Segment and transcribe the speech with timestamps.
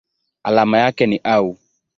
[0.43, 1.57] Alama yake ni Au.